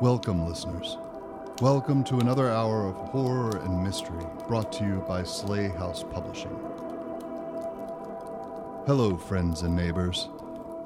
[0.00, 0.96] Welcome, listeners.
[1.60, 6.58] Welcome to another hour of horror and mystery brought to you by Slay House Publishing.
[8.86, 10.30] Hello, friends and neighbors.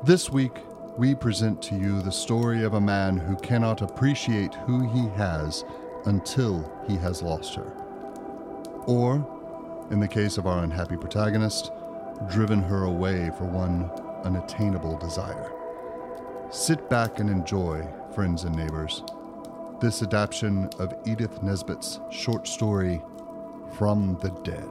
[0.03, 0.59] This week,
[0.99, 5.65] we present to you the story of a man who cannot appreciate who he has
[6.07, 7.73] until he has lost her.
[8.89, 11.71] Or, in the case of our unhappy protagonist,
[12.29, 13.89] driven her away for one
[14.25, 15.53] unattainable desire.
[16.51, 19.03] Sit back and enjoy, friends and neighbors,
[19.81, 23.03] this adaptation of Edith Nesbit's short story,
[23.77, 24.71] From the Dead.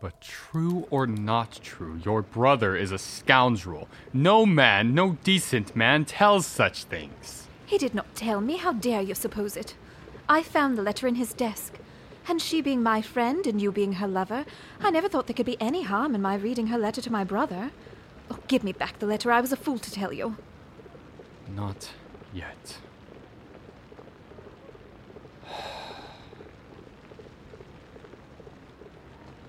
[0.00, 3.88] But true or not true, your brother is a scoundrel.
[4.12, 7.48] No man, no decent man tells such things.
[7.66, 8.56] He did not tell me.
[8.56, 9.74] How dare you suppose it?
[10.28, 11.74] I found the letter in his desk.
[12.28, 14.44] And she being my friend and you being her lover,
[14.80, 17.24] I never thought there could be any harm in my reading her letter to my
[17.24, 17.72] brother.
[18.32, 19.30] Oh, give me back the letter.
[19.30, 20.38] I was a fool to tell you.
[21.54, 21.90] Not
[22.32, 22.78] yet.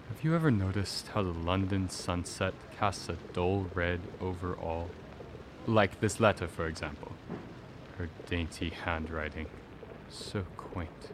[0.09, 4.89] Have you ever noticed how the London sunset casts a dull red over all?
[5.65, 7.13] Like this letter, for example.
[7.97, 9.47] Her dainty handwriting.
[10.09, 11.11] So quaint.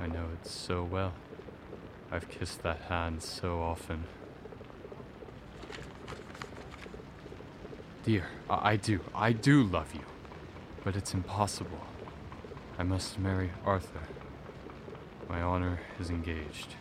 [0.00, 1.14] I know it so well.
[2.12, 4.04] I've kissed that hand so often.
[8.04, 10.00] Dear, I, I do, I do love you.
[10.82, 11.78] But it's impossible.
[12.78, 14.00] I must marry Arthur.
[15.28, 16.74] My honor is engaged.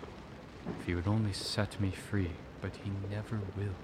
[0.80, 3.75] If he would only set me free, but he never will.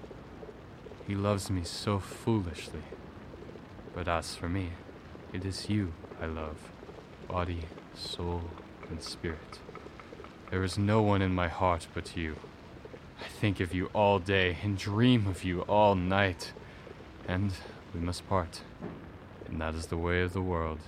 [1.06, 2.82] He loves me so foolishly.
[3.94, 4.70] But as for me,
[5.32, 6.56] it is you I love
[7.28, 7.60] body,
[7.94, 8.42] soul,
[8.90, 9.60] and spirit.
[10.50, 12.36] There is no one in my heart but you.
[13.20, 16.52] I think of you all day and dream of you all night.
[17.28, 17.52] And
[17.94, 18.62] we must part.
[19.46, 20.80] And that is the way of the world.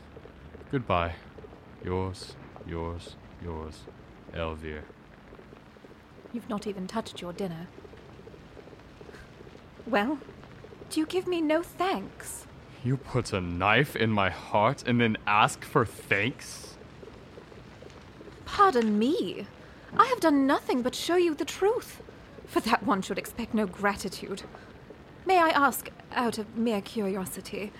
[0.72, 1.14] Goodbye.
[1.84, 2.34] Yours,
[2.66, 3.80] yours, yours,
[4.34, 4.82] Elvire.
[6.32, 7.68] You've not even touched your dinner.
[9.86, 10.18] Well,
[10.88, 12.46] do you give me no thanks?
[12.82, 16.74] You put a knife in my heart and then ask for thanks?
[18.46, 19.46] Pardon me.
[19.96, 22.02] I have done nothing but show you the truth.
[22.46, 24.42] For that one should expect no gratitude.
[25.26, 27.72] May I ask, out of mere curiosity,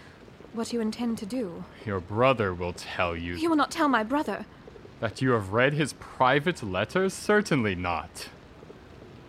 [0.53, 1.65] what you intend to do?
[1.87, 3.35] Your brother will tell you.
[3.35, 4.47] You will not tell my brother.
[5.01, 7.15] That you have read his private letters?
[7.15, 8.29] Certainly not.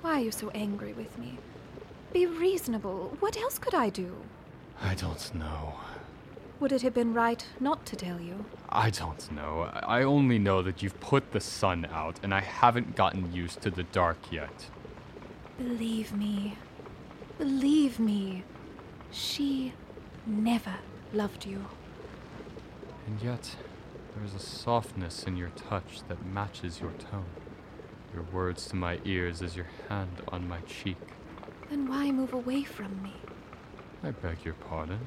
[0.02, 1.38] Why are you so angry with me?
[2.12, 3.16] Be reasonable.
[3.20, 4.18] What else could I do?
[4.82, 5.76] I don't know.
[6.60, 8.46] Would it have been right not to tell you?
[8.70, 9.70] I don't know.
[9.84, 13.72] I only know that you've put the sun out, and I haven't gotten used to
[13.72, 14.70] the dark yet.
[15.58, 16.58] Believe me.
[17.42, 18.44] Believe me.
[19.10, 19.74] She
[20.28, 20.76] never
[21.12, 21.66] loved you.
[23.08, 23.56] And yet,
[24.14, 27.26] there is a softness in your touch that matches your tone.
[28.14, 31.00] Your words to my ears as your hand on my cheek.
[31.68, 33.16] Then why move away from me?
[34.04, 35.00] I beg your pardon.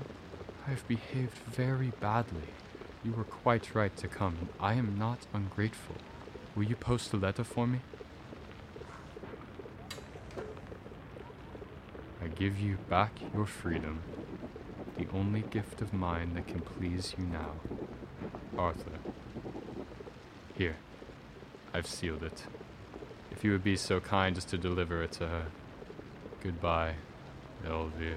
[0.66, 2.48] I have behaved very badly.
[3.04, 5.94] You were quite right to come, and I am not ungrateful.
[6.56, 7.78] Will you post a letter for me?
[12.34, 14.00] Give you back your freedom,
[14.98, 17.52] the only gift of mine that can please you now.
[18.58, 18.98] Arthur.
[20.54, 20.76] Here,
[21.72, 22.44] I've sealed it.
[23.30, 25.46] If you would be so kind as to deliver it to her.
[26.42, 26.94] Goodbye,
[27.64, 28.16] Elvire.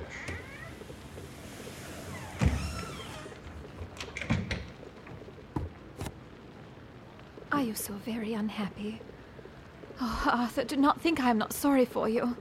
[7.52, 9.02] Are you so very unhappy?
[10.00, 12.38] Oh, Arthur, do not think I am not sorry for you.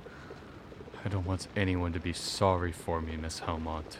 [1.26, 3.97] I don't want anyone to be sorry for me, Miss Helmont.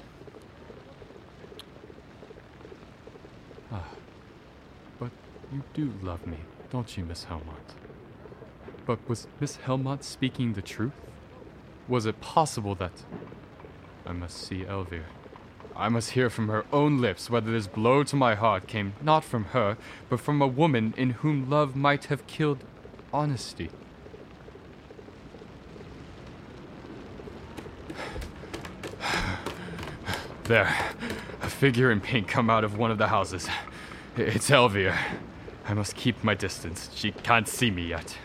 [3.73, 3.89] Ah,
[5.01, 5.11] but
[5.53, 6.37] you do love me,
[6.71, 7.75] don't you, Miss Helmont?
[8.87, 10.93] But was Miss Helmont speaking the truth?
[11.89, 13.03] Was it possible that.
[14.07, 15.07] I must see Elvire.
[15.75, 19.25] I must hear from her own lips whether this blow to my heart came not
[19.25, 19.77] from her,
[20.09, 22.63] but from a woman in whom love might have killed
[23.13, 23.71] honesty.
[30.47, 30.73] There,
[31.43, 33.49] a figure in pink come out of one of the houses.
[34.17, 34.97] It's Elvire.
[35.67, 36.89] I must keep my distance.
[36.95, 38.17] She can't see me yet.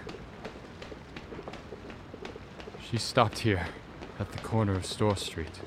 [2.88, 3.65] She stopped here,
[4.19, 5.62] at the corner of Store Street.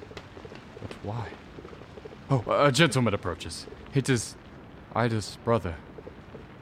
[0.80, 1.28] But why?
[2.30, 3.66] Oh, a gentleman approaches.
[3.92, 4.36] It is
[4.94, 5.74] Ida's brother,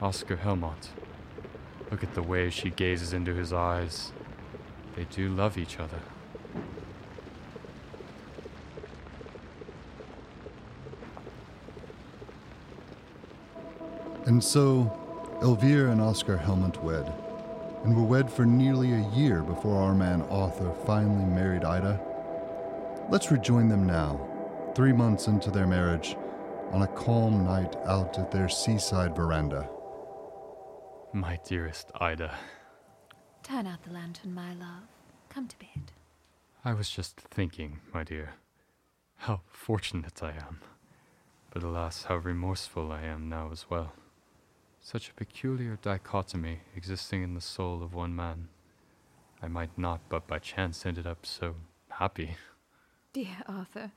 [0.00, 0.88] Oscar Helmont.
[1.90, 4.12] Look at the way she gazes into his eyes.
[4.96, 6.00] They do love each other.
[14.26, 14.90] And so,
[15.40, 17.12] Elvire and Oscar Helmont wed,
[17.84, 22.00] and were wed for nearly a year before our man Arthur finally married Ida.
[23.08, 26.16] Let's rejoin them now, three months into their marriage,
[26.70, 29.68] on a calm night out at their seaside veranda.
[31.12, 32.38] My dearest Ida,
[33.42, 34.84] Turn out the lantern, my love.
[35.28, 35.92] Come to bed.
[36.64, 38.34] I was just thinking, my dear,
[39.16, 40.60] how fortunate I am.
[41.50, 43.92] But alas, how remorseful I am now as well.
[44.84, 48.48] Such a peculiar dichotomy existing in the soul of one man.
[49.40, 51.54] I might not, but by chance, ended up so
[51.88, 52.36] happy.
[53.12, 53.92] Dear Arthur,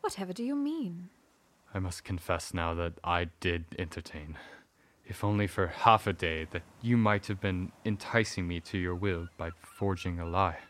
[0.00, 1.10] whatever do you mean?
[1.74, 4.38] I must confess now that I did entertain,
[5.06, 8.94] if only for half a day, that you might have been enticing me to your
[8.94, 10.60] will by forging a lie.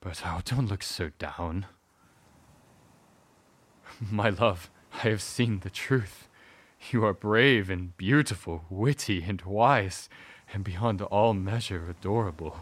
[0.00, 1.64] But oh, don't look so down.
[4.10, 6.28] My love, I have seen the truth.
[6.90, 10.08] You are brave and beautiful, witty and wise,
[10.52, 12.58] and beyond all measure adorable.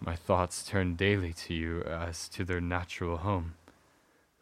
[0.00, 3.54] My thoughts turn daily to you as to their natural home.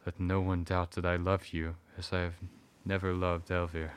[0.07, 2.37] Let no one doubt that I love you as I have
[2.85, 3.93] never loved Elvire.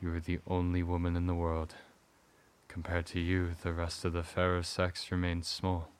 [0.00, 1.74] You are the only woman in the world.
[2.68, 5.90] Compared to you, the rest of the fairer sex remains small,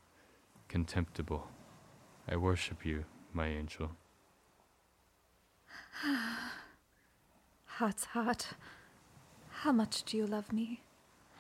[0.69, 1.49] contemptible.
[2.29, 3.93] I worship you, my angel.
[7.79, 8.49] Heart's heart.
[9.63, 10.83] How much do you love me?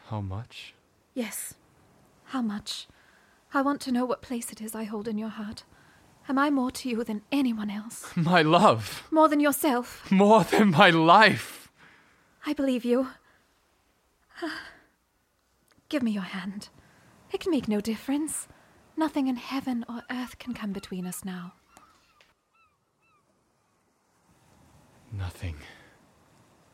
[0.06, 0.72] How much?
[1.12, 1.54] Yes.
[2.26, 2.86] How much?
[3.52, 5.64] I want to know what place it is I hold in your heart.
[6.28, 8.06] Am I more to you than anyone else?
[8.16, 9.02] My love!
[9.10, 10.08] More than yourself?
[10.12, 11.72] More than my life!
[12.46, 13.08] I believe you.
[15.88, 16.68] Give me your hand.
[17.32, 18.46] It can make no difference.
[18.96, 21.54] Nothing in heaven or earth can come between us now.
[25.10, 25.56] Nothing.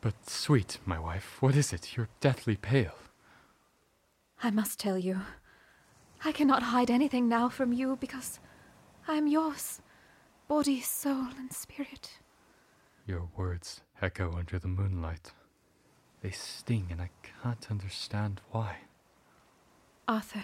[0.05, 1.97] But sweet, my wife, what is it?
[1.97, 2.93] You're deathly pale.
[4.43, 5.21] I must tell you.
[6.23, 8.39] I cannot hide anything now from you because
[9.07, 9.81] I am yours.
[10.47, 12.19] Body, soul, and spirit.
[13.07, 15.31] Your words echo under the moonlight.
[16.21, 17.09] They sting, and I
[17.41, 18.75] can't understand why.
[20.07, 20.43] Arthur,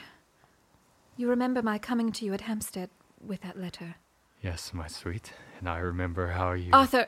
[1.18, 2.90] you remember my coming to you at Hampstead
[3.24, 3.94] with that letter?
[4.42, 6.72] Yes, my sweet, and I remember how you.
[6.74, 7.06] Arthur.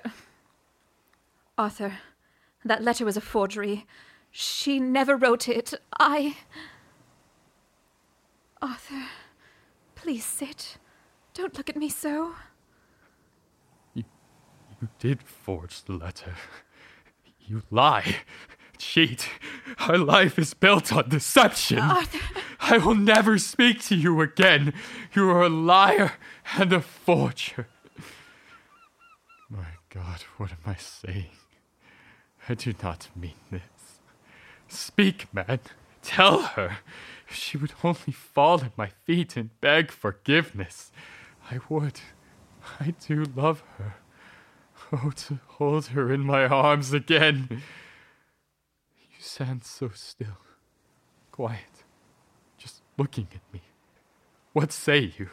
[1.57, 1.93] Arthur,
[2.65, 3.85] that letter was a forgery.
[4.31, 5.73] She never wrote it.
[5.99, 6.37] I.
[8.61, 9.05] Arthur,
[9.95, 10.77] please sit.
[11.33, 12.33] Don't look at me so.
[13.93, 14.03] You
[14.81, 16.35] you did forge the letter.
[17.39, 18.17] You lie.
[18.77, 19.29] Cheat.
[19.79, 21.79] Our life is built on deception.
[21.79, 22.19] Arthur.
[22.59, 24.73] I will never speak to you again.
[25.13, 26.13] You are a liar
[26.57, 27.67] and a forger.
[29.49, 31.29] My God, what am I saying?
[32.49, 33.99] I do not mean this.
[34.67, 35.59] Speak, man.
[36.01, 36.77] Tell her.
[37.27, 40.91] If she would only fall at my feet and beg forgiveness,
[41.49, 42.01] I would.
[42.79, 43.95] I do love her.
[44.91, 47.47] Oh, to hold her in my arms again.
[47.49, 50.37] You stand so still,
[51.31, 51.83] quiet,
[52.57, 53.61] just looking at me.
[54.51, 55.29] What say you?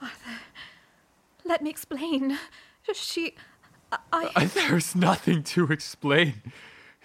[0.00, 0.40] Arthur,
[1.44, 2.38] let me explain.
[2.94, 3.34] She.
[4.12, 4.46] I.
[4.54, 6.42] There's nothing to explain.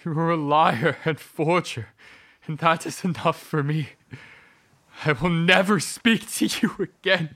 [0.03, 1.89] You're a liar and forger,
[2.47, 3.89] and that is enough for me.
[5.05, 7.35] I will never speak to you again.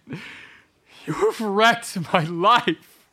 [1.06, 3.08] You have wrecked my life.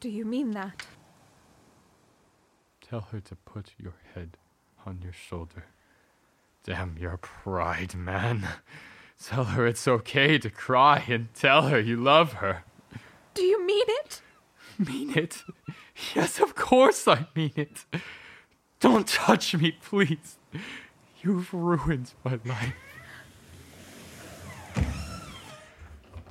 [0.00, 0.86] Do you mean that?
[2.80, 4.38] Tell her to put your head
[4.86, 5.66] on your shoulder.
[6.64, 8.46] Damn your pride, man.
[9.22, 12.64] Tell her it's okay to cry and tell her you love her.
[13.34, 14.22] Do you mean it?
[14.86, 15.42] Mean it?
[16.14, 17.84] Yes, of course I mean it.
[18.78, 20.38] Don't touch me, please.
[21.20, 22.74] You've ruined my life.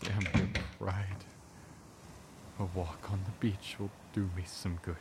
[0.01, 0.47] Damn your
[0.79, 1.25] pride.
[2.59, 4.95] A walk on the beach will do me some good.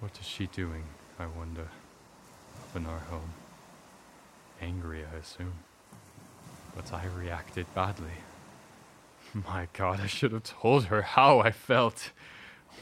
[0.00, 0.84] What is she doing,
[1.18, 1.68] I wonder,
[2.58, 3.34] up in our home?
[4.60, 5.54] Angry, I assume.
[6.74, 8.18] But I reacted badly.
[9.34, 12.10] My god, I should have told her how I felt.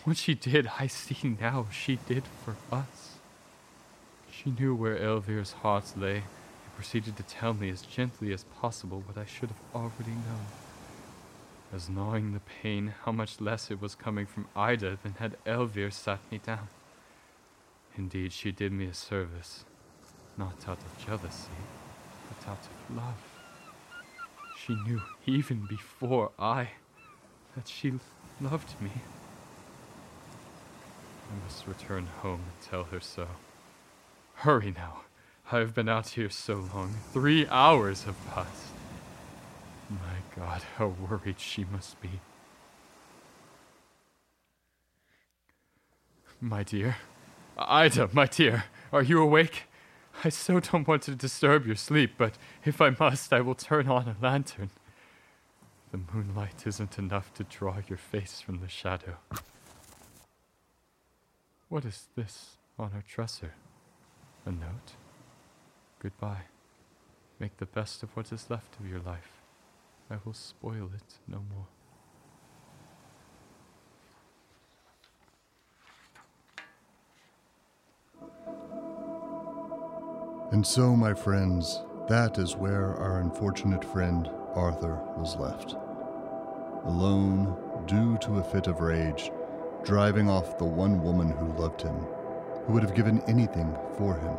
[0.05, 3.17] What she did, I see now, she did for us.
[4.31, 9.03] She knew where Elvire's heart lay and proceeded to tell me as gently as possible
[9.07, 10.47] what I should have already known.
[11.75, 15.93] As gnawing the pain, how much less it was coming from Ida than had Elvire
[15.93, 16.69] sat me down.
[17.97, 19.65] Indeed, she did me a service,
[20.39, 21.51] not out of jealousy,
[22.29, 23.15] but out of love.
[24.57, 26.69] she knew even before I
[27.57, 27.95] that she
[28.41, 28.91] loved me.
[31.31, 33.27] I must return home and tell her so.
[34.35, 35.01] Hurry now.
[35.51, 36.95] I have been out here so long.
[37.13, 38.69] Three hours have passed.
[39.91, 42.21] My God, how worried she must be.
[46.41, 46.97] My dear.
[47.57, 49.65] Ida, my dear, are you awake?
[50.25, 53.89] I so don't want to disturb your sleep, but if I must, I will turn
[53.89, 54.71] on a lantern.
[55.93, 59.17] The moonlight isn't enough to draw your face from the shadow.
[61.69, 63.55] What is this on our dresser?
[64.45, 64.97] A note?
[66.01, 66.47] Goodbye.
[67.39, 69.43] Make the best of what is left of your life.
[70.11, 71.67] I will spoil it no more.
[80.51, 85.75] And so, my friends, that is where our unfortunate friend Arthur was left.
[86.85, 89.31] Alone, due to a fit of rage,
[89.85, 91.97] driving off the one woman who loved him,
[92.65, 94.37] who would have given anything for him.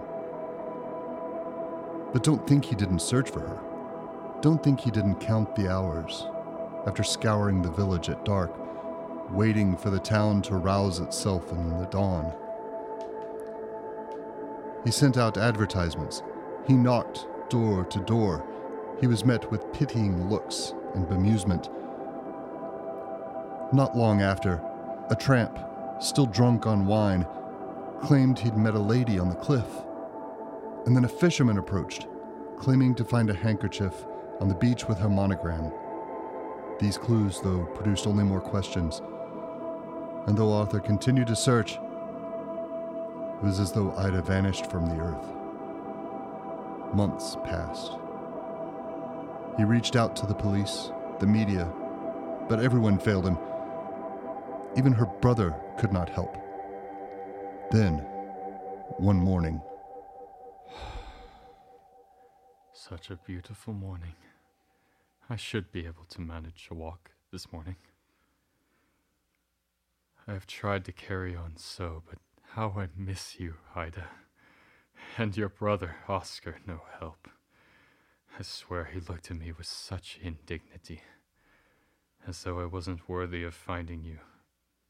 [2.11, 3.59] But don't think he didn't search for her.
[4.41, 6.25] Don't think he didn't count the hours
[6.87, 8.51] after scouring the village at dark,
[9.31, 12.33] waiting for the town to rouse itself in the dawn.
[14.83, 16.23] He sent out advertisements.
[16.67, 18.45] He knocked door to door.
[19.01, 21.69] He was met with pitying looks and bemusement.
[23.73, 24.61] Not long after,
[25.09, 25.59] a tramp,
[25.99, 27.25] still drunk on wine,
[28.01, 29.67] claimed he'd met a lady on the cliff.
[30.85, 32.07] And then a fisherman approached,
[32.57, 34.05] claiming to find a handkerchief
[34.39, 35.71] on the beach with her monogram.
[36.79, 39.01] These clues, though, produced only more questions.
[40.27, 41.77] And though Arthur continued to search,
[43.39, 45.25] it was as though Ida vanished from the earth.
[46.93, 47.93] Months passed.
[49.57, 51.71] He reached out to the police, the media,
[52.49, 53.37] but everyone failed him.
[54.75, 56.35] Even her brother could not help.
[57.71, 57.99] Then,
[58.97, 59.61] one morning,
[62.73, 64.15] Such a beautiful morning.
[65.29, 67.77] I should be able to manage a walk this morning.
[70.27, 72.17] I have tried to carry on so, but
[72.53, 74.07] how I miss you, Ida.
[75.17, 77.27] And your brother, Oscar, no help.
[78.37, 81.01] I swear he looked at me with such indignity,
[82.27, 84.19] as though I wasn't worthy of finding you,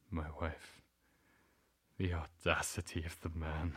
[0.10, 0.82] my wife.
[1.98, 3.74] The audacity of the man.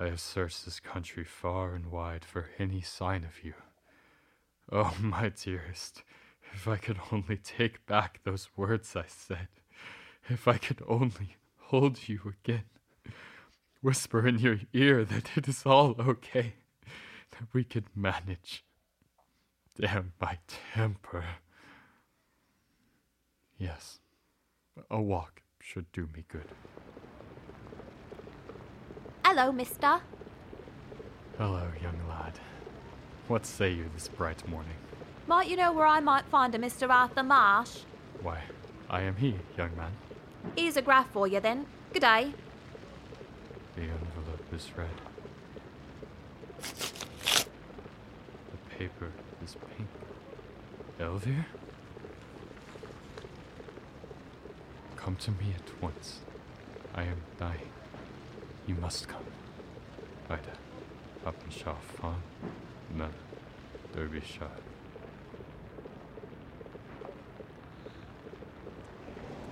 [0.00, 3.54] I have searched this country far and wide for any sign of you.
[4.72, 6.02] Oh, my dearest,
[6.52, 9.48] if I could only take back those words I said,
[10.28, 11.36] if I could only
[11.80, 12.64] hold you again,
[13.82, 16.54] whisper in your ear that it is all okay,
[17.32, 18.64] that we could manage.
[19.76, 21.24] Damn my temper.
[23.58, 23.98] Yes,
[24.88, 26.46] a walk should do me good.
[29.24, 30.00] Hello, mister.
[31.38, 32.38] Hello, young lad.
[33.26, 34.76] What say you this bright morning?
[35.26, 36.88] Might you know where I might find a Mr.
[36.88, 37.78] Arthur Marsh?
[38.22, 38.42] Why,
[38.88, 39.90] I am he, young man.
[40.56, 41.66] Here's a graph for you then.
[41.92, 42.32] Good day.
[43.76, 44.88] The envelope is red.
[48.50, 49.10] The paper
[49.44, 49.88] is pink.
[51.00, 51.46] Elvire?
[54.96, 56.20] Come to me at once.
[56.94, 57.70] I am dying.
[58.66, 59.24] You must come.
[60.30, 60.40] Ida,
[61.26, 62.22] Uppenshah Farm,
[62.94, 63.10] Mel,
[63.92, 64.48] Derbyshire.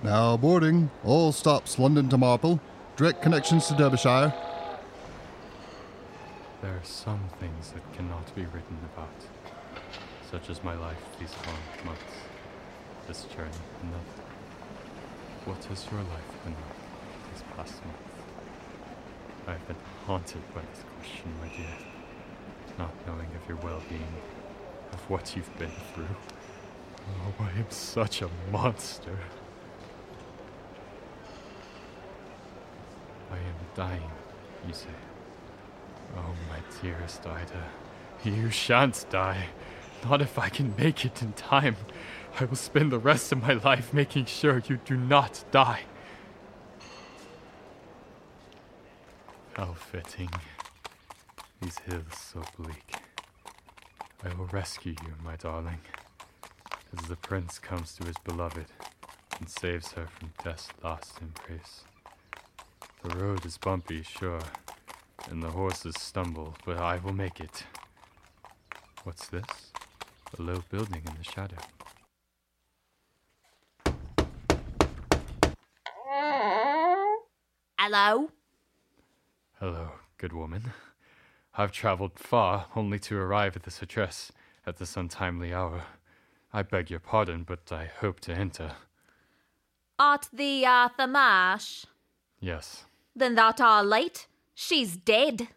[0.03, 0.91] Now boarding.
[1.03, 2.59] All stops London to Marple.
[2.95, 4.33] Direct connections to Derbyshire.
[6.61, 9.09] There are some things that cannot be written about,
[10.29, 12.03] such as my life these long months,
[13.07, 14.23] this journey another.
[15.45, 17.99] What has your life been like these past months?
[19.47, 21.75] I have been haunted by this question, my dear,
[22.77, 24.13] not knowing of your well-being,
[24.93, 26.15] of what you've been through.
[27.09, 29.17] Oh, I am such a monster.
[33.47, 34.11] Am dying,
[34.67, 34.87] you say.
[36.15, 37.69] Oh, my dearest Ida,
[38.23, 39.47] you shan't die.
[40.03, 41.77] Not if I can make it in time.
[42.39, 45.81] I will spend the rest of my life making sure you do not die.
[49.53, 50.29] How fitting.
[51.61, 52.95] These hills so bleak.
[54.23, 55.79] I will rescue you, my darling,
[56.97, 58.65] as the prince comes to his beloved
[59.39, 61.83] and saves her from death's last embrace.
[63.03, 64.39] The road is bumpy, sure,
[65.29, 67.63] and the horses stumble, but I will make it.
[69.03, 69.43] What's this?
[70.37, 71.57] a low building in the shadow.
[77.77, 78.29] Hello?
[79.59, 80.73] Hello, good woman.
[81.55, 84.31] I've traveled far only to arrive at this address
[84.65, 85.83] at this untimely hour.
[86.51, 88.71] I beg your pardon, but I hope to enter.
[89.99, 91.85] Art the uh, Arthur Marsh?
[92.39, 92.85] Yes.
[93.15, 94.27] Then that are late.
[94.55, 95.49] She's dead.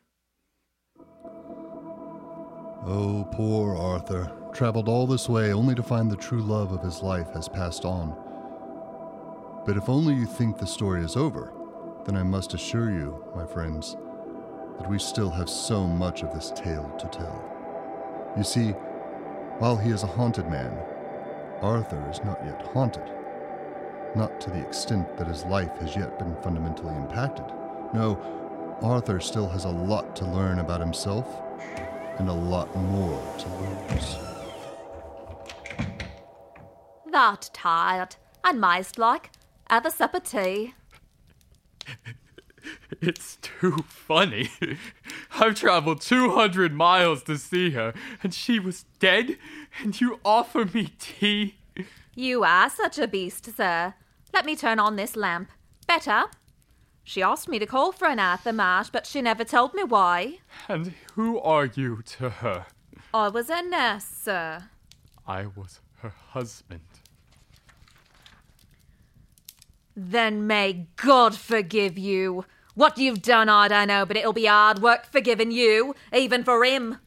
[2.89, 4.31] Oh, poor Arthur.
[4.53, 7.85] Traveled all this way only to find the true love of his life has passed
[7.85, 8.15] on.
[9.67, 11.53] But if only you think the story is over,
[12.05, 13.97] then I must assure you, my friends,
[14.79, 18.35] that we still have so much of this tale to tell.
[18.37, 18.71] You see,
[19.59, 20.79] while he is a haunted man,
[21.63, 23.11] Arthur is not yet haunted.
[24.17, 27.45] Not to the extent that his life has yet been fundamentally impacted.
[27.93, 28.19] No,
[28.81, 31.43] Arthur still has a lot to learn about himself
[32.19, 33.49] and a lot more to
[33.95, 34.17] lose.
[37.13, 38.17] That tired.
[38.43, 39.33] And mazed like.
[39.69, 40.75] Have a supper tea.
[43.01, 44.51] It's too funny.
[45.39, 49.39] I've traveled 200 miles to see her, and she was dead,
[49.81, 51.57] and you offer me tea?
[52.15, 53.95] You are such a beast, sir.
[54.37, 55.51] Let me turn on this lamp.
[55.87, 56.25] Better?
[57.03, 60.41] She asked me to call for an Arthur Marsh, but she never told me why.
[60.69, 62.67] And who are you to her?
[63.15, 64.65] I was a nurse, sir.
[65.27, 66.83] I was her husband.
[69.97, 72.45] Then may God forgive you.
[72.75, 76.63] What you've done, I don't know, but it'll be hard work forgiving you, even for
[76.63, 76.99] him.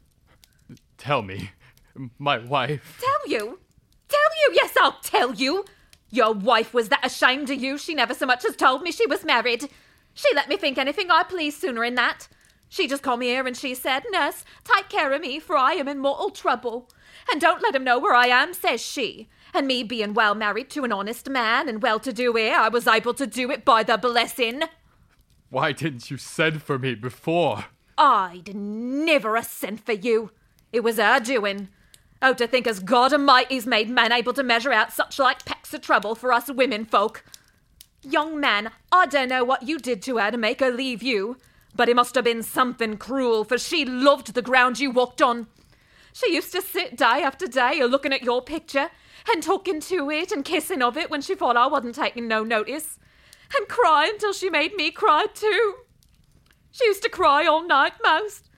[0.98, 1.52] Tell me,
[2.18, 3.00] my wife.
[3.00, 3.60] Tell you?
[4.08, 4.50] Tell you?
[4.52, 5.64] Yes, I'll tell you.
[6.10, 9.06] Your wife was that ashamed of you, she never so much as told me she
[9.06, 9.68] was married.
[10.12, 12.28] She let me think anything I pleased sooner in that.
[12.68, 15.72] She just called me here and she said, Nurse, take care of me, for I
[15.72, 16.88] am in mortal trouble.
[17.30, 19.28] And don't let him know where I am, says she.
[19.52, 22.68] And me being well married to an honest man and well to do here, I
[22.68, 24.62] was able to do it by the blessing.
[25.48, 27.66] Why didn't you send for me before?
[27.98, 30.30] I'd never a sent for you.
[30.72, 31.68] It was her doing.
[32.22, 35.74] Oh, to think as God Almighty's made man able to measure out such like pecks
[35.74, 37.24] of trouble for us women folk.
[38.02, 41.36] Young man, I don't know what you did to her to make her leave you,
[41.76, 45.46] but it must have been something cruel, for she loved the ground you walked on.
[46.12, 48.90] She used to sit day after day a looking at your picture
[49.32, 52.42] and talking to it and kissing of it when she thought I wasn't taking no
[52.42, 52.98] notice,
[53.56, 55.74] and cry until she made me cry too.
[56.72, 58.48] She used to cry all night most.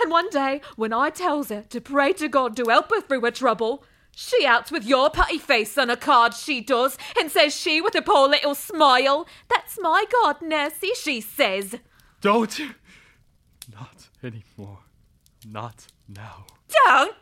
[0.00, 3.22] And one day, when I tells her to pray to God to help her through
[3.22, 7.54] her trouble, she outs with your putty face on a card, she does, and says
[7.54, 11.76] she with a poor little smile, That's my God, Nursey, she says.
[12.20, 12.60] Don't.
[13.72, 14.80] Not anymore.
[15.46, 16.46] Not now.
[16.86, 17.14] Don't!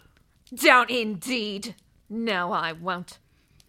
[0.54, 1.74] Don't indeed.
[2.08, 3.18] No, I won't.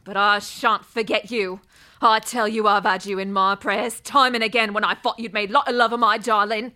[0.03, 1.62] But I shan't forget you.
[2.01, 5.19] I tell you I've had you in my prayers time and again when I thought
[5.19, 6.73] you'd made lot of love of my darling.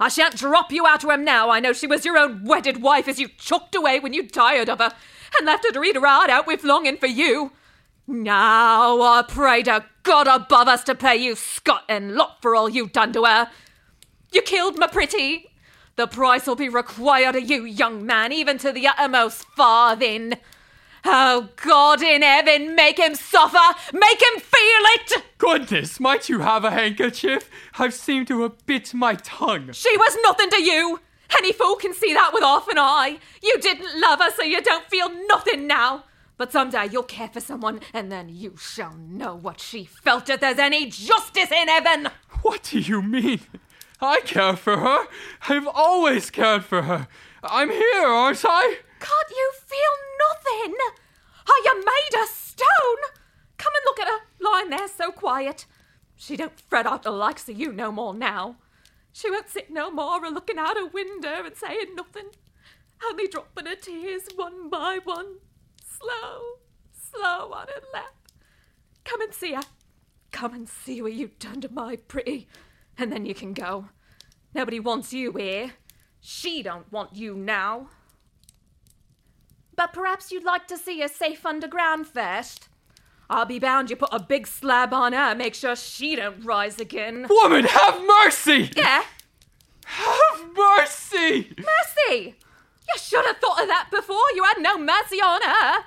[0.00, 1.50] I shan't drop you out to him now.
[1.50, 4.68] I know she was your own wedded wife as you chucked away when you tired
[4.68, 4.92] of her
[5.36, 7.52] and left her to read her heart out with longing for you.
[8.06, 12.68] Now I pray to God above us to pay you scot and lot for all
[12.68, 13.50] you've done to her.
[14.32, 15.50] You killed my pretty.
[15.96, 20.34] The price will be required of you, young man, even to the uttermost farthing.
[21.04, 23.78] Oh, God in heaven, make him suffer!
[23.92, 25.24] Make him feel it!
[25.38, 27.48] Goodness, might you have a handkerchief?
[27.78, 29.72] I've seemed to have bit my tongue.
[29.72, 31.00] She was nothing to you!
[31.36, 33.18] Any fool can see that with half an eye.
[33.42, 36.04] You didn't love her, so you don't feel nothing now.
[36.36, 40.40] But someday you'll care for someone, and then you shall know what she felt if
[40.40, 42.08] there's any justice in heaven!
[42.42, 43.40] What do you mean?
[44.00, 45.06] I care for her.
[45.48, 47.08] I've always cared for her.
[47.42, 48.78] I'm here, aren't I?
[49.00, 49.94] Can't you feel
[50.28, 50.76] nothing?
[51.48, 53.12] Are you made of stone?
[53.56, 55.66] Come and look at her, lying there so quiet.
[56.16, 58.56] She don't fret out the likes of you no more now.
[59.12, 62.30] She won't sit no more a looking out a window and saying nothing,
[63.04, 65.36] only dropping her tears one by one,
[65.86, 66.60] slow,
[66.98, 68.14] slow on her lap.
[69.04, 69.64] Come and see her.
[70.32, 72.48] Come and see what you've done to my pretty,
[72.96, 73.90] and then you can go.
[74.54, 75.72] Nobody wants you here.
[76.20, 77.90] She don't want you now.
[79.76, 82.70] But perhaps you'd like to see her safe underground first.
[83.30, 86.78] I'll be bound you put a big slab on her, make sure she don't rise
[86.80, 87.26] again.
[87.28, 88.70] Woman, have mercy!
[88.74, 89.02] Yeah,
[89.84, 91.54] Have mercy!
[91.58, 92.34] mercy!
[92.88, 94.16] You should have thought of that before.
[94.34, 95.84] You had no mercy on her.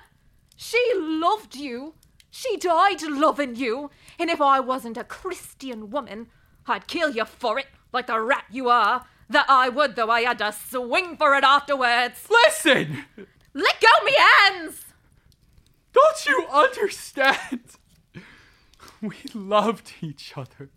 [0.56, 1.96] She loved you.
[2.30, 3.90] She died loving you.
[4.20, 6.28] And if I wasn't a Christian woman,
[6.68, 9.06] I'd kill you for it, like the rat you are.
[9.30, 12.28] That I would, though I had to swing for it afterwards.
[12.30, 13.06] Listen!
[13.54, 14.86] Let go me hands!
[16.02, 17.62] Don't you understand?
[19.02, 20.70] We loved each other.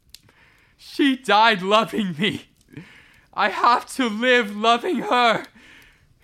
[0.78, 2.46] She died loving me.
[3.34, 5.44] I have to live loving her.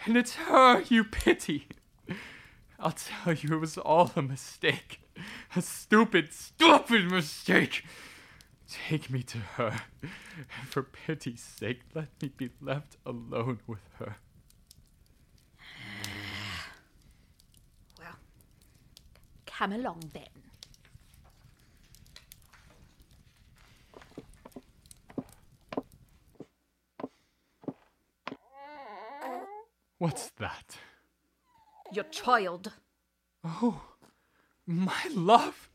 [0.06, 1.68] And it's her you pity.
[2.78, 5.00] I'll tell you, it was all a mistake.
[5.54, 7.84] A stupid, stupid mistake.
[8.66, 9.82] Take me to her.
[10.02, 14.16] And for pity's sake, let me be left alone with her.
[19.60, 20.22] Come along then.
[29.98, 30.78] What's that?
[31.92, 32.72] Your child.
[33.44, 33.82] Oh,
[34.66, 35.68] my love.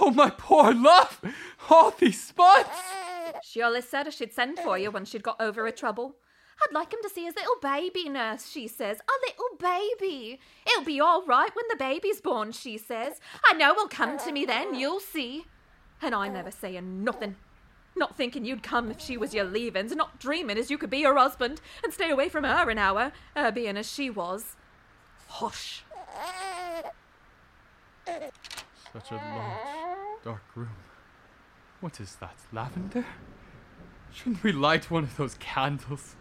[0.00, 1.20] Oh, my poor love.
[1.68, 2.80] All these spots.
[3.42, 6.16] She always said she'd send for you when she'd got over her trouble.
[6.62, 9.00] I'd like him to see his little baby, nurse, she says.
[9.00, 9.31] A little
[9.62, 10.40] baby.
[10.66, 13.20] It'll be all right when the baby's born, she says.
[13.48, 15.46] I know he'll come to me then, you'll see.
[16.00, 17.36] And I'm never saying nothing.
[17.94, 21.02] Not thinking you'd come if she was your leavings, not dreaming as you could be
[21.02, 24.56] her husband and stay away from her an hour, her being as she was.
[25.28, 25.84] Hush.
[28.92, 30.76] Such a large, dark room.
[31.80, 32.36] What is that?
[32.52, 33.06] Lavender?
[34.12, 36.16] Shouldn't we light one of those candles?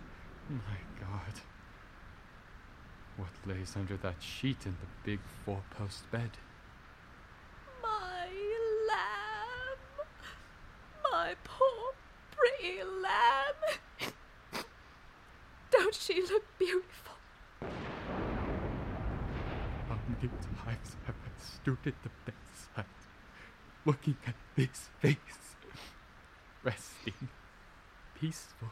[0.50, 1.42] My God.
[3.18, 6.32] What lays under that sheet in the big four post bed?
[7.82, 8.28] My
[8.88, 10.08] lamb.
[11.12, 11.94] My poor
[12.32, 14.14] pretty lamb.
[15.72, 17.16] Don't she look beautiful?
[19.90, 20.30] How many
[20.64, 22.86] times have I stood at the bedside,
[23.86, 25.18] looking at this face,
[26.64, 27.30] resting,
[28.20, 28.70] peaceful,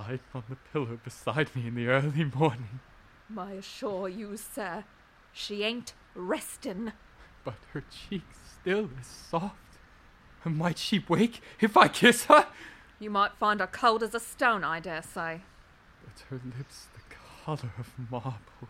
[0.00, 2.80] lying on the pillow beside me in the early morning,
[3.36, 4.84] I assure you, sir,
[5.32, 6.92] she ain't restin'.
[7.44, 8.22] but her cheek
[8.60, 9.56] still is soft?
[10.44, 12.46] And might she wake if I kiss her?
[12.98, 15.42] You might find her cold as a stone, I dare say.
[16.02, 18.68] But her lips the color of marble.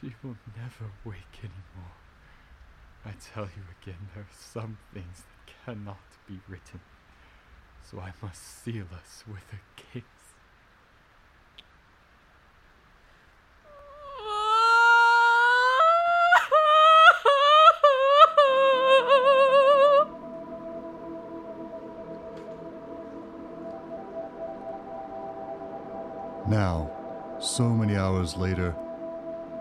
[0.00, 1.94] She will never wake anymore.
[3.04, 6.80] I tell you again, there are some things that cannot be written.
[7.90, 10.02] So I must seal us with a kiss.
[26.46, 26.90] Now,
[27.40, 28.74] so many hours later,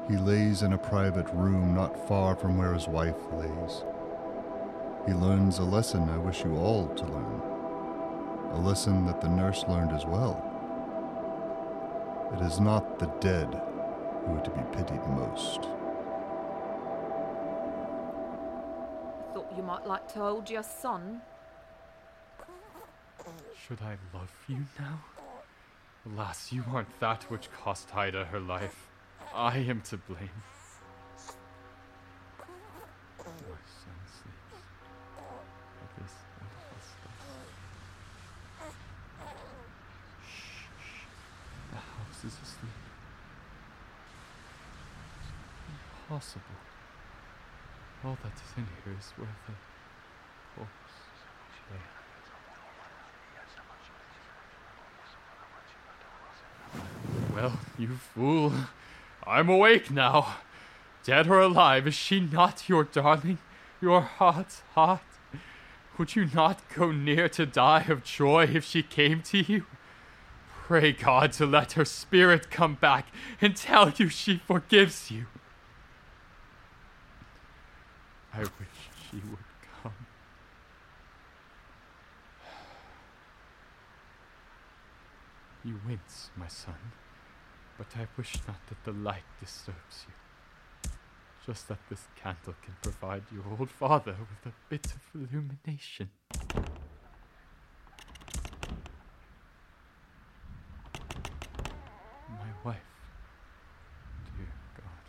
[0.10, 3.84] he lays in a private room not far from where his wife lays.
[5.06, 7.42] He learns a lesson I wish you all to learn,
[8.54, 10.50] a lesson that the nurse learned as well.
[12.34, 13.48] It is not the dead
[14.26, 15.60] who are to be pitied most.
[19.20, 21.22] I thought you might like to hold your son.
[23.68, 25.02] Should I love you now?
[26.06, 28.90] Alas, you aren't that which cost Ida her life.
[29.34, 30.30] I am to blame.
[42.26, 42.72] Is asleep.
[46.04, 46.44] Impossible.
[48.06, 49.14] All that is in here is
[50.56, 50.70] corpse
[51.72, 51.80] lay.
[57.36, 58.54] Well, you fool.
[59.26, 60.36] I'm awake now.
[61.04, 63.40] Dead or alive, is she not your darling?
[63.82, 65.02] Your heart's heart?
[65.98, 69.66] Would you not go near to die of joy if she came to you?
[70.66, 73.08] Pray God to let her spirit come back
[73.42, 75.26] and tell you she forgives you.
[78.34, 78.50] I wish
[79.12, 79.44] she would
[79.84, 79.92] come.
[85.66, 86.76] You wince, my son,
[87.78, 90.90] but I wish not that the light disturbs you.
[91.46, 96.10] Just that this candle can provide your old father with a bit of illumination.
[102.30, 102.78] My wife,
[104.38, 105.06] dear God,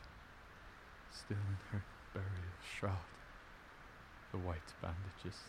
[1.10, 3.08] still in her burial shroud,
[4.32, 4.72] the white
[5.24, 5.40] bandages,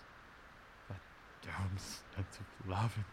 [0.90, 1.00] that
[1.42, 3.06] damn scent of lavender.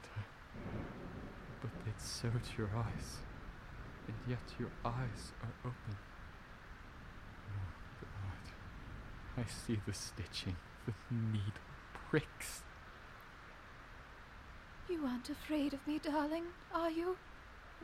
[1.60, 3.18] But they'd search your eyes,
[4.06, 5.96] and yet your eyes are open.
[7.50, 8.04] Oh,
[9.36, 9.44] God.
[9.44, 11.52] I see the stitching, the needle
[12.10, 12.62] pricks.
[14.88, 16.44] You aren't afraid of me, darling,
[16.74, 17.16] are you?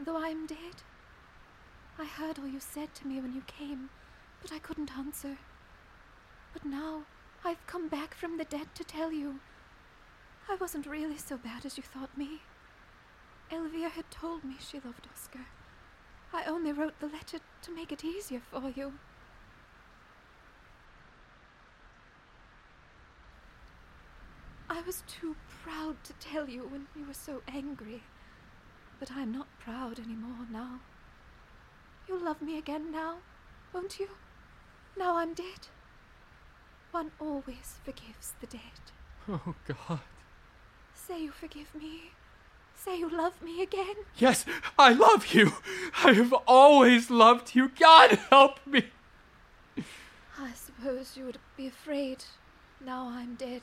[0.04, 0.82] Though I'm dead?
[1.98, 3.90] I heard all you said to me when you came,
[4.42, 5.38] but I couldn't answer.
[6.52, 7.02] But now
[7.44, 9.40] I've come back from the dead to tell you.
[10.50, 12.40] I wasn't really so bad as you thought me.
[13.50, 15.46] Elvire had told me she loved Oscar.
[16.32, 18.94] I only wrote the letter to make it easier for you.
[24.68, 28.02] I was too proud to tell you when you were so angry.
[29.00, 30.80] But I'm not proud anymore now.
[32.06, 33.16] You'll love me again now,
[33.72, 34.08] won't you?
[34.96, 35.68] Now I'm dead.
[36.90, 38.60] One always forgives the dead.
[39.28, 40.00] Oh, God.
[40.94, 42.12] Say you forgive me.
[42.74, 43.96] Say you love me again.
[44.16, 44.44] Yes,
[44.78, 45.52] I love you.
[46.04, 47.68] I have always loved you.
[47.68, 48.84] God help me.
[50.40, 52.24] I suppose you would be afraid,
[52.84, 53.62] now I'm dead,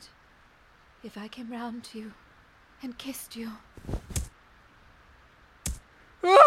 [1.03, 2.13] if I came round to you
[2.83, 3.51] and kissed you.
[6.21, 6.37] Come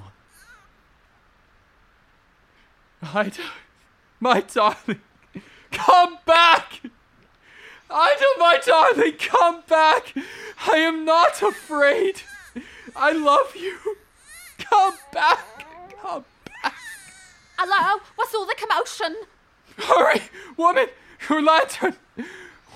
[0.00, 0.12] on.
[3.16, 3.40] Ida,
[4.20, 5.00] my darling,
[5.72, 6.82] come back!
[7.88, 10.12] Ida, my darling, come back!
[10.70, 12.20] I am not afraid.
[12.94, 13.78] I love you.
[14.58, 15.64] Come back.
[16.02, 16.26] Come
[16.62, 16.74] back.
[17.56, 19.16] Hello, what's all the commotion?
[19.78, 20.20] Hurry,
[20.58, 20.88] woman,
[21.30, 21.96] your lantern.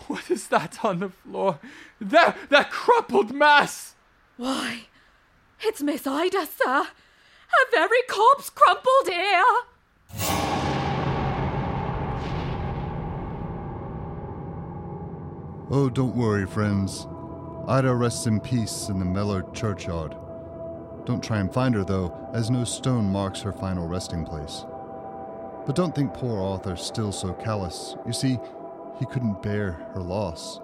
[0.06, 1.58] What is that on the floor?
[2.00, 3.94] That that crumpled mass.
[4.38, 4.86] Why,
[5.60, 6.84] it's Miss Ida, sir.
[6.84, 9.44] Her very corpse crumpled here.
[15.72, 17.06] Oh, don't worry, friends.
[17.68, 20.16] Ida rests in peace in the Mellor churchyard.
[21.04, 24.64] Don't try and find her, though, as no stone marks her final resting place.
[25.66, 27.94] But don't think poor Arthur still so callous.
[28.04, 28.40] You see,
[28.98, 30.58] he couldn't bear her loss,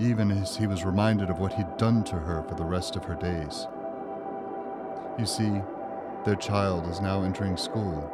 [0.00, 3.04] even as he was reminded of what he'd done to her for the rest of
[3.04, 3.66] her days.
[5.18, 5.60] You see,
[6.24, 8.10] their child is now entering school,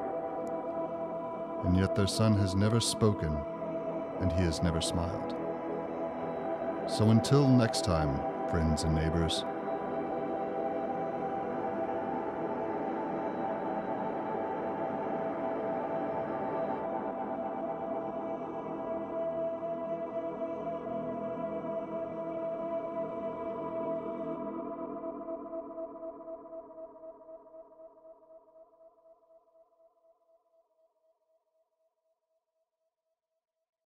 [1.64, 3.36] and yet their son has never spoken,
[4.20, 5.34] and he has never smiled.
[6.88, 9.44] So until next time, friends and neighbors,